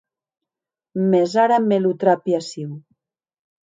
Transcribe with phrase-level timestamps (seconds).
[1.13, 2.71] Mès ara me lo trapi aciu.